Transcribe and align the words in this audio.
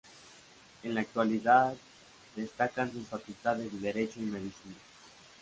En 0.81 0.95
la 0.95 1.01
actualidad 1.01 1.75
destacan 2.35 2.91
sus 2.91 3.07
facultades 3.07 3.71
de 3.71 3.79
derecho 3.81 4.19
y 4.19 4.23
medicina. 4.23 4.75